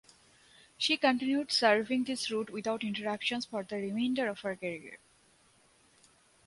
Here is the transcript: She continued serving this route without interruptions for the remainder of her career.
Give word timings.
She 0.79 0.97
continued 0.97 1.51
serving 1.51 2.05
this 2.05 2.31
route 2.31 2.49
without 2.49 2.83
interruptions 2.83 3.45
for 3.45 3.61
the 3.61 3.75
remainder 3.75 4.27
of 4.29 4.39
her 4.39 4.55
career. 4.55 4.97